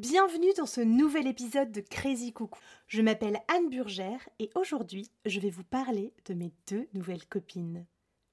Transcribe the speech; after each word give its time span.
Bienvenue 0.00 0.54
dans 0.56 0.64
ce 0.64 0.80
nouvel 0.80 1.26
épisode 1.26 1.72
de 1.72 1.82
Crazy 1.82 2.32
Coucou. 2.32 2.58
Je 2.86 3.02
m'appelle 3.02 3.38
Anne 3.48 3.68
Burgère 3.68 4.26
et 4.38 4.48
aujourd'hui, 4.54 5.10
je 5.26 5.40
vais 5.40 5.50
vous 5.50 5.62
parler 5.62 6.14
de 6.24 6.32
mes 6.32 6.54
deux 6.70 6.88
nouvelles 6.94 7.26
copines. 7.26 7.84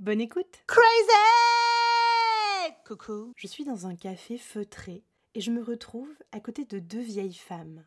Bonne 0.00 0.20
écoute 0.20 0.64
Crazy 0.66 0.82
Coucou 2.84 3.32
Je 3.36 3.46
suis 3.46 3.64
dans 3.64 3.86
un 3.86 3.94
café 3.94 4.38
feutré 4.38 5.04
et 5.36 5.40
je 5.40 5.52
me 5.52 5.62
retrouve 5.62 6.12
à 6.32 6.40
côté 6.40 6.64
de 6.64 6.80
deux 6.80 6.98
vieilles 6.98 7.32
femmes. 7.32 7.84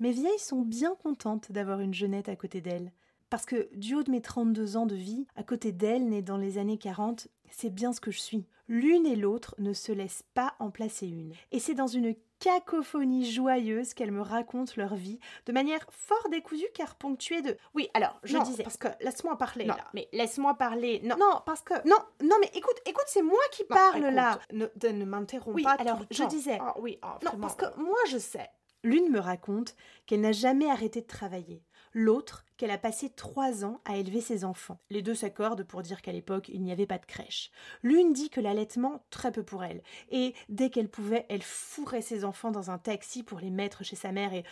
Mes 0.00 0.10
vieilles 0.10 0.40
sont 0.40 0.62
bien 0.62 0.96
contentes 0.96 1.52
d'avoir 1.52 1.78
une 1.78 1.94
jeunette 1.94 2.28
à 2.28 2.34
côté 2.34 2.60
d'elles. 2.60 2.90
Parce 3.30 3.46
que 3.46 3.68
du 3.76 3.94
haut 3.94 4.02
de 4.02 4.10
mes 4.10 4.20
32 4.20 4.76
ans 4.76 4.84
de 4.84 4.96
vie, 4.96 5.28
à 5.36 5.44
côté 5.44 5.70
d'elles, 5.70 6.08
nées 6.08 6.22
dans 6.22 6.36
les 6.36 6.58
années 6.58 6.76
40, 6.76 7.28
c'est 7.50 7.72
bien 7.72 7.92
ce 7.92 8.00
que 8.00 8.10
je 8.10 8.18
suis. 8.18 8.46
L'une 8.68 9.06
et 9.06 9.16
l'autre 9.16 9.54
ne 9.58 9.72
se 9.72 9.90
laissent 9.92 10.24
pas 10.34 10.54
en 10.58 10.70
placer 10.70 11.06
une. 11.06 11.32
Et 11.50 11.58
c'est 11.58 11.74
dans 11.74 11.86
une 11.86 12.14
cacophonie 12.42 13.30
joyeuse 13.30 13.94
qu'elles 13.94 14.10
me 14.12 14.20
racontent 14.22 14.72
leur 14.76 14.94
vie 14.94 15.18
de 15.46 15.52
manière 15.52 15.84
fort 15.90 16.28
décousue 16.30 16.66
car 16.74 16.96
ponctuée 16.96 17.42
de 17.42 17.56
oui 17.74 17.88
alors 17.94 18.18
je 18.24 18.36
Non, 18.36 18.42
disais 18.44 18.62
parce 18.62 18.76
que 18.76 18.88
laisse-moi 19.00 19.36
parler 19.38 19.64
non 19.64 19.74
là. 19.74 19.84
mais 19.94 20.08
laisse-moi 20.12 20.54
parler 20.54 21.00
non 21.04 21.16
Non, 21.18 21.40
parce 21.46 21.60
que 21.62 21.74
non 21.88 21.96
non 22.22 22.36
mais 22.40 22.50
écoute 22.54 22.76
écoute 22.86 23.04
c'est 23.06 23.22
moi 23.22 23.38
qui 23.52 23.62
Non, 23.70 23.76
parle 23.76 23.98
écoute, 24.04 24.14
là 24.14 24.38
Ne, 24.52 24.66
ne 24.90 25.04
m'interromps 25.04 25.54
Oui, 25.54 25.62
pas. 25.62 25.72
alors, 25.78 25.98
tout 25.98 26.06
le 26.10 26.16
je 26.16 26.22
temps. 26.22 26.28
disais- 26.28 26.58
Ah 26.60 26.74
oui, 26.78 26.98
ah, 27.02 27.18
non 27.24 27.32
parce 27.40 27.54
que 27.54 27.64
moi 27.80 27.98
je 28.08 28.18
sais 28.18 28.48
l'une 28.82 29.10
me 29.10 29.20
raconte 29.20 29.74
qu'elle 30.06 30.20
n'a 30.20 30.32
jamais 30.32 30.70
arrêté 30.70 31.00
de 31.00 31.06
travailler 31.06 31.62
l'autre 31.94 32.44
qu'elle 32.56 32.70
a 32.70 32.78
passé 32.78 33.10
trois 33.10 33.64
ans 33.64 33.80
à 33.84 33.96
élever 33.96 34.20
ses 34.20 34.44
enfants. 34.44 34.78
Les 34.90 35.02
deux 35.02 35.14
s'accordent 35.14 35.64
pour 35.64 35.82
dire 35.82 36.02
qu'à 36.02 36.12
l'époque 36.12 36.48
il 36.48 36.62
n'y 36.62 36.72
avait 36.72 36.86
pas 36.86 36.98
de 36.98 37.06
crèche. 37.06 37.50
L'une 37.82 38.12
dit 38.12 38.30
que 38.30 38.40
l'allaitement, 38.40 39.04
très 39.10 39.32
peu 39.32 39.42
pour 39.42 39.64
elle, 39.64 39.82
et 40.10 40.34
dès 40.48 40.70
qu'elle 40.70 40.88
pouvait, 40.88 41.26
elle 41.28 41.42
fourrait 41.42 42.02
ses 42.02 42.24
enfants 42.24 42.50
dans 42.50 42.70
un 42.70 42.78
taxi 42.78 43.22
pour 43.22 43.40
les 43.40 43.50
mettre 43.50 43.84
chez 43.84 43.96
sa 43.96 44.12
mère 44.12 44.32
et 44.32 44.44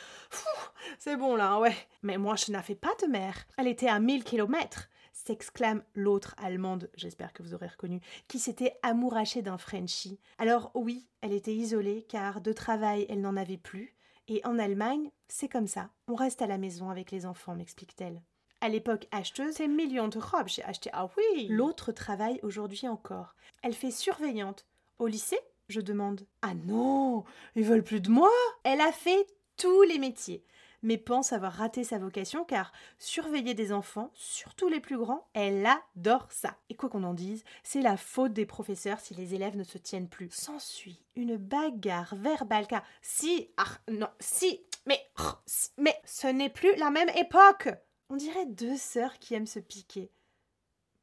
c'est 0.98 1.16
bon 1.16 1.36
là, 1.36 1.58
ouais. 1.60 1.74
Mais 2.02 2.18
moi 2.18 2.36
je 2.36 2.52
n'avais 2.52 2.74
pas 2.74 2.94
de 3.02 3.06
mère. 3.06 3.46
Elle 3.56 3.68
était 3.68 3.88
à 3.88 4.00
1000 4.00 4.24
kilomètres 4.24 4.88
s'exclame 5.12 5.82
l'autre 5.94 6.34
allemande, 6.38 6.88
j'espère 6.94 7.34
que 7.34 7.42
vous 7.42 7.52
aurez 7.52 7.66
reconnu, 7.66 8.00
qui 8.26 8.38
s'était 8.38 8.78
amourachée 8.82 9.42
d'un 9.42 9.59
Frenchie. 9.59 10.18
Alors 10.38 10.70
oui, 10.74 11.09
elle 11.20 11.34
était 11.34 11.54
isolée 11.54 12.06
car 12.09 12.40
de 12.40 12.52
travail 12.52 13.06
elle 13.10 13.20
n'en 13.20 13.37
avait 13.37 13.59
plus, 13.59 13.94
et 14.29 14.40
en 14.45 14.59
Allemagne, 14.59 15.10
c'est 15.29 15.49
comme 15.49 15.66
ça, 15.66 15.90
on 16.09 16.15
reste 16.15 16.43
à 16.43 16.46
la 16.46 16.59
maison 16.59 16.90
avec 16.90 17.10
les 17.10 17.26
enfants, 17.26 17.54
m'explique-t-elle. 17.54 18.23
À 18.60 18.68
l'époque 18.68 19.09
acheteuse, 19.10 19.54
C'est 19.54 19.68
millions 19.68 20.09
de 20.09 20.18
robes, 20.18 20.49
j'ai 20.49 20.62
acheté. 20.65 20.90
Ah 20.93 21.09
oui 21.16 21.49
l'autre 21.49 21.93
travaille 21.93 22.40
aujourd'hui 22.43 22.87
encore. 22.88 23.35
Elle 23.62 23.74
fait 23.74 23.90
surveillante. 23.90 24.66
Au 24.99 25.07
lycée? 25.07 25.38
Je 25.68 25.80
demande. 25.80 26.27
Ah 26.43 26.54
non 26.54 27.24
Ils 27.54 27.65
veulent 27.65 27.85
plus 27.85 28.01
de 28.01 28.10
moi 28.10 28.30
Elle 28.65 28.80
a 28.80 28.93
fait 28.93 29.27
tous 29.57 29.82
les 29.82 29.99
métiers, 29.99 30.45
mais 30.82 30.98
pense 30.98 31.32
avoir 31.32 31.52
raté 31.52 31.84
sa 31.84 31.98
vocation 31.98 32.45
car 32.45 32.73
surveiller 32.98 33.54
des 33.54 33.73
enfants, 33.73 34.10
surtout 34.14 34.68
les 34.68 34.80
plus 34.80 34.98
grands, 34.98 35.28
elle 35.34 35.66
adore 35.66 36.26
ça. 36.30 36.56
Et 36.68 36.74
quoi 36.74 36.88
qu'on 36.88 37.04
en 37.04 37.14
dise, 37.14 37.45
c'est 37.62 37.82
la 37.82 37.96
faute 37.96 38.32
des 38.32 38.46
professeurs 38.46 39.00
si 39.00 39.14
les 39.14 39.34
élèves 39.34 39.56
ne 39.56 39.64
se 39.64 39.78
tiennent 39.78 40.09
plus. 40.09 40.30
S'ensuit 40.30 41.00
une 41.16 41.37
bagarre 41.37 42.14
verbale 42.16 42.66
car 42.66 42.82
si, 43.02 43.50
Ah 43.56 43.78
non, 43.90 44.09
si 44.18 44.60
Mais, 44.87 45.00
oh, 45.20 45.32
mais 45.78 45.96
ce 46.04 46.26
n'est 46.26 46.50
plus 46.50 46.74
la 46.76 46.90
même 46.90 47.10
époque 47.16 47.68
on 48.10 48.16
dirait 48.16 48.46
deux 48.46 48.76
sœurs 48.76 49.18
qui 49.20 49.34
aiment 49.34 49.46
se 49.46 49.60
piquer. 49.60 50.10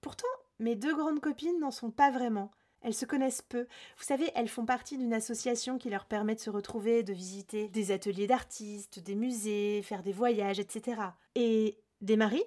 Pourtant, 0.01 0.27
mes 0.59 0.75
deux 0.75 0.93
grandes 0.93 1.21
copines 1.21 1.57
n'en 1.59 1.71
sont 1.71 1.89
pas 1.89 2.11
vraiment. 2.11 2.51
Elles 2.87 2.93
se 2.93 3.05
connaissent 3.05 3.41
peu. 3.41 3.67
Vous 3.97 4.05
savez, 4.05 4.31
elles 4.33 4.47
font 4.47 4.65
partie 4.65 4.97
d'une 4.97 5.13
association 5.13 5.77
qui 5.77 5.89
leur 5.89 6.05
permet 6.05 6.35
de 6.35 6.39
se 6.39 6.49
retrouver, 6.49 7.03
de 7.03 7.11
visiter 7.11 7.67
des 7.67 7.91
ateliers 7.91 8.27
d'artistes, 8.27 8.99
des 8.99 9.15
musées, 9.15 9.81
faire 9.83 10.03
des 10.03 10.13
voyages, 10.13 10.57
etc. 10.57 11.01
Et 11.35 11.83
des 11.99 12.15
maris? 12.15 12.45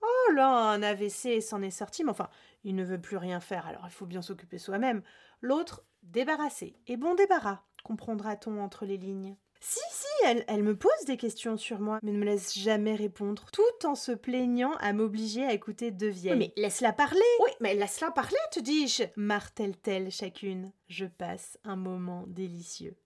Oh 0.00 0.32
là, 0.32 0.70
un 0.70 0.82
AVC 0.82 1.42
s'en 1.42 1.60
est 1.60 1.70
sorti, 1.70 2.04
mais 2.04 2.10
enfin, 2.10 2.30
il 2.64 2.74
ne 2.74 2.84
veut 2.84 3.02
plus 3.02 3.18
rien 3.18 3.38
faire, 3.38 3.66
alors 3.66 3.84
il 3.84 3.92
faut 3.92 4.06
bien 4.06 4.22
s'occuper 4.22 4.56
soi-même. 4.56 5.02
L'autre, 5.42 5.84
débarrassé. 6.02 6.74
Et 6.86 6.96
bon 6.96 7.14
débarras, 7.14 7.60
comprendra-t-on 7.84 8.62
entre 8.62 8.86
les 8.86 8.96
lignes. 8.96 9.36
Si, 9.64 9.78
si, 9.92 10.26
elle, 10.26 10.44
elle 10.48 10.64
me 10.64 10.76
pose 10.76 10.90
des 11.06 11.16
questions 11.16 11.56
sur 11.56 11.78
moi, 11.78 12.00
mais 12.02 12.10
ne 12.10 12.18
me 12.18 12.24
laisse 12.24 12.58
jamais 12.58 12.96
répondre, 12.96 13.46
tout 13.52 13.86
en 13.86 13.94
se 13.94 14.10
plaignant 14.10 14.72
à 14.80 14.92
m'obliger 14.92 15.44
à 15.44 15.52
écouter 15.52 15.92
deux 15.92 16.08
vieilles. 16.08 16.32
Oui, 16.32 16.52
mais 16.56 16.62
laisse-la 16.62 16.92
parler 16.92 17.20
Oui, 17.44 17.50
mais 17.60 17.74
laisse-la 17.74 18.10
parler, 18.10 18.36
te 18.50 18.58
dis-je 18.58 19.04
martèle-t-elle 19.14 20.10
chacune. 20.10 20.72
Je 20.88 21.04
passe 21.04 21.58
un 21.62 21.76
moment 21.76 22.24
délicieux. 22.26 22.96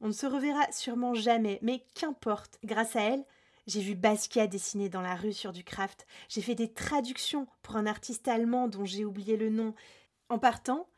On 0.00 0.06
ne 0.06 0.12
se 0.12 0.24
reverra 0.24 0.72
sûrement 0.72 1.12
jamais, 1.12 1.58
mais 1.60 1.84
qu'importe. 1.94 2.58
Grâce 2.64 2.96
à 2.96 3.02
elle, 3.02 3.26
j'ai 3.66 3.80
vu 3.80 3.94
Basquiat 3.94 4.46
dessiner 4.46 4.88
dans 4.88 5.02
la 5.02 5.14
rue 5.14 5.34
sur 5.34 5.52
du 5.52 5.62
craft. 5.62 6.06
J'ai 6.30 6.40
fait 6.40 6.54
des 6.54 6.72
traductions 6.72 7.46
pour 7.60 7.76
un 7.76 7.84
artiste 7.84 8.28
allemand 8.28 8.66
dont 8.66 8.86
j'ai 8.86 9.04
oublié 9.04 9.36
le 9.36 9.50
nom. 9.50 9.74
En 10.30 10.38
partant, 10.38 10.88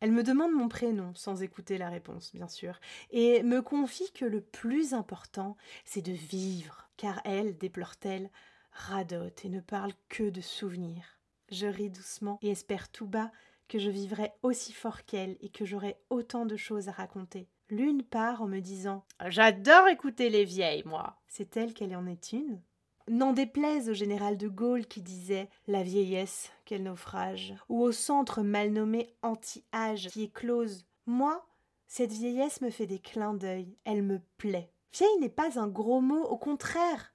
elle 0.00 0.12
me 0.12 0.22
demande 0.22 0.52
mon 0.52 0.68
prénom, 0.68 1.14
sans 1.14 1.42
écouter 1.42 1.78
la 1.78 1.88
réponse, 1.88 2.32
bien 2.34 2.48
sûr, 2.48 2.78
et 3.10 3.42
me 3.42 3.62
confie 3.62 4.10
que 4.12 4.24
le 4.24 4.40
plus 4.40 4.94
important, 4.94 5.56
c'est 5.84 6.02
de 6.02 6.12
vivre, 6.12 6.88
car 6.96 7.20
elle, 7.24 7.58
déplore-t-elle, 7.58 8.30
radote 8.70 9.44
et 9.44 9.48
ne 9.48 9.60
parle 9.60 9.92
que 10.08 10.30
de 10.30 10.40
souvenirs. 10.40 11.18
Je 11.50 11.66
ris 11.66 11.90
doucement 11.90 12.38
et 12.42 12.50
espère 12.50 12.90
tout 12.90 13.06
bas 13.06 13.32
que 13.68 13.78
je 13.78 13.90
vivrai 13.90 14.32
aussi 14.42 14.72
fort 14.72 15.04
qu'elle 15.04 15.36
et 15.40 15.50
que 15.50 15.64
j'aurai 15.64 15.96
autant 16.10 16.46
de 16.46 16.56
choses 16.56 16.88
à 16.88 16.92
raconter. 16.92 17.48
L'une 17.68 18.02
part 18.02 18.40
en 18.40 18.46
me 18.46 18.60
disant 18.60 19.04
J'adore 19.26 19.88
écouter 19.88 20.30
les 20.30 20.44
vieilles, 20.44 20.84
moi. 20.86 21.20
C'est 21.26 21.56
elle 21.56 21.74
qu'elle 21.74 21.94
en 21.96 22.06
est 22.06 22.32
une 22.32 22.62
N'en 23.08 23.32
déplaise 23.32 23.88
au 23.88 23.94
général 23.94 24.36
de 24.36 24.48
Gaulle 24.48 24.86
qui 24.86 25.00
disait 25.00 25.48
La 25.66 25.82
vieillesse, 25.82 26.50
quel 26.66 26.82
naufrage 26.82 27.54
ou 27.68 27.82
au 27.82 27.90
centre 27.90 28.42
mal 28.42 28.70
nommé 28.70 29.14
anti-âge 29.22 30.08
qui 30.08 30.24
éclose. 30.24 30.84
Moi, 31.06 31.46
cette 31.86 32.12
vieillesse 32.12 32.60
me 32.60 32.68
fait 32.68 32.86
des 32.86 32.98
clins 32.98 33.32
d'œil, 33.32 33.76
elle 33.84 34.02
me 34.02 34.20
plaît. 34.36 34.70
Vieille 34.92 35.18
n'est 35.20 35.30
pas 35.30 35.58
un 35.58 35.68
gros 35.68 36.02
mot, 36.02 36.22
au 36.22 36.36
contraire. 36.36 37.14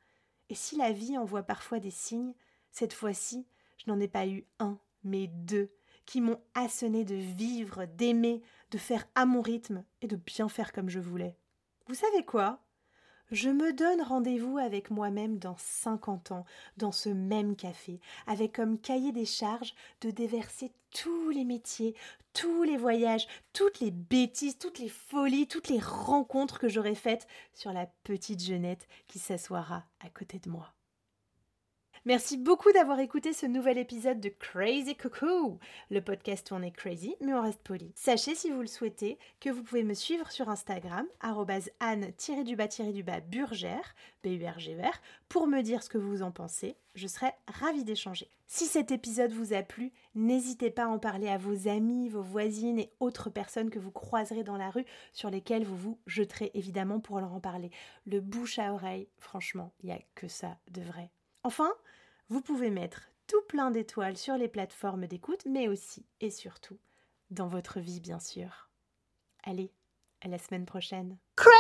Et 0.50 0.56
si 0.56 0.78
la 0.78 0.92
vie 0.92 1.18
envoie 1.18 1.44
parfois 1.44 1.80
des 1.80 1.92
signes, 1.92 2.34
cette 2.72 2.94
fois-ci, 2.94 3.46
je 3.78 3.92
n'en 3.92 4.00
ai 4.00 4.08
pas 4.08 4.26
eu 4.26 4.46
un, 4.58 4.80
mais 5.04 5.28
deux, 5.28 5.72
qui 6.06 6.22
m'ont 6.22 6.42
assoné 6.56 7.06
de 7.06 7.16
vivre, 7.16 7.86
d'aimer, 7.86 8.42
de 8.72 8.80
faire 8.80 9.08
à 9.14 9.26
mon 9.26 9.42
rythme 9.42 9.84
et 10.02 10.08
de 10.08 10.16
bien 10.16 10.50
faire 10.50 10.74
comme 10.74 10.90
je 10.90 11.00
voulais. 11.00 11.38
Vous 11.88 11.96
savez 11.96 12.26
quoi? 12.26 12.60
Je 13.32 13.50
me 13.50 13.74
donne 13.74 14.02
rendez-vous 14.02 14.58
avec 14.58 14.92
moi-même 14.92 15.40
dans 15.40 15.56
50 15.58 16.32
ans, 16.32 16.46
dans 16.78 16.92
ce 16.92 17.10
même 17.10 17.56
café, 17.56 18.00
avec 18.28 18.54
comme 18.54 18.80
cahier 18.80 19.12
des 19.12 19.26
charges 19.26 19.74
de 20.02 20.12
déverser 20.12 20.72
tous 20.92 21.30
les 21.30 21.46
métiers, 21.46 21.96
tous 22.34 22.64
les 22.64 22.78
voyages, 22.78 23.28
toutes 23.54 23.80
les 23.80 23.92
bêtises, 23.92 24.58
toutes 24.58 24.80
les 24.80 24.90
folies, 24.90 25.48
toutes 25.48 25.70
les 25.70 25.80
rencontres 25.80 26.60
que 26.60 26.70
j'aurais 26.70 26.96
faites 26.96 27.28
sur 27.54 27.74
la 27.74 27.88
petite 28.04 28.44
jeunette 28.44 28.88
qui 29.08 29.20
s'assoira 29.20 29.84
à 30.00 30.10
côté 30.10 30.40
de 30.40 30.50
moi. 30.50 30.74
Merci 32.06 32.36
beaucoup 32.36 32.74
d'avoir 32.74 33.00
écouté 33.00 33.32
ce 33.32 33.46
nouvel 33.46 33.78
épisode 33.78 34.20
de 34.20 34.28
Crazy 34.28 34.98
Cuckoo. 34.98 35.58
Le 35.90 36.02
podcast 36.02 36.46
tourné 36.46 36.70
crazy, 36.70 37.16
mais 37.22 37.34
on 37.34 37.42
reste 37.42 37.62
poli. 37.62 37.94
Sachez, 37.96 38.36
si 38.36 38.52
vous 38.52 38.60
le 38.60 38.68
souhaitez, 38.68 39.18
que 39.40 39.50
vous 39.50 39.64
pouvez 39.64 39.84
me 39.84 39.94
suivre 39.94 40.30
sur 40.30 40.50
Instagram, 40.50 41.06
anne-burgère, 41.80 43.96
B-U-R-G-R, 44.22 45.02
pour 45.30 45.48
me 45.48 45.62
dire 45.62 45.82
ce 45.82 45.88
que 45.88 45.98
vous 45.98 46.24
en 46.24 46.32
pensez. 46.32 46.76
Je 46.94 47.08
serai 47.08 47.32
ravie 47.48 47.86
d'échanger. 47.86 48.30
Si 48.48 48.66
cet 48.66 48.92
épisode 48.92 49.32
vous 49.32 49.54
a 49.54 49.64
plu, 49.64 49.94
n'hésitez 50.14 50.72
pas 50.72 50.84
à 50.84 50.90
en 50.90 51.00
parler 51.00 51.30
à 51.30 51.38
vos 51.38 51.70
amis, 51.70 52.10
vos 52.10 52.22
voisines 52.22 52.80
et 52.80 52.92
autres 53.00 53.30
personnes 53.30 53.70
que 53.70 53.80
vous 53.80 53.92
croiserez 53.92 54.44
dans 54.44 54.58
la 54.58 54.72
rue, 54.72 54.86
sur 55.14 55.30
lesquelles 55.30 55.64
vous 55.64 55.78
vous 55.78 55.98
jeterez 56.06 56.52
évidemment 56.54 57.00
pour 57.00 57.22
leur 57.22 57.32
en 57.32 57.40
parler. 57.40 57.72
Le 58.06 58.20
bouche 58.20 58.60
à 58.60 58.74
oreille, 58.74 59.08
franchement, 59.20 59.72
il 59.80 59.86
n'y 59.86 59.94
a 59.94 60.02
que 60.16 60.28
ça 60.28 60.58
de 60.70 60.82
vrai. 60.82 61.10
Enfin, 61.46 61.74
vous 62.30 62.42
pouvez 62.42 62.70
mettre 62.70 63.10
tout 63.28 63.42
plein 63.48 63.72
d'étoiles 63.72 64.18
sur 64.18 64.38
les 64.38 64.48
plateformes 64.48 65.08
d'écoute, 65.08 65.46
mais 65.50 65.68
aussi 65.68 66.06
et 66.22 66.30
surtout 66.30 66.78
dans 67.30 67.48
votre 67.48 67.80
vie, 67.80 68.00
bien 68.00 68.20
sûr. 68.20 68.70
Allez, 69.44 69.72
à 70.22 70.28
la 70.28 70.38
semaine 70.38 70.66
prochaine. 70.66 71.18
Crazy 71.36 71.54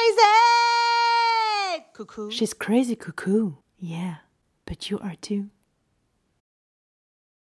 Coucou 1.95 2.29
She's 2.29 2.53
crazy 2.53 2.95
cuckoo. 2.95 3.57
Yeah, 3.79 4.17
but 4.65 4.89
you 4.89 4.99
are 5.01 5.15
too. 5.19 5.49